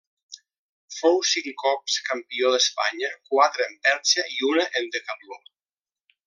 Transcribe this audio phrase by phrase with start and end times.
[0.99, 5.41] Fou cinc cops campió d'Espanya, quatre en perxa i una en decatló.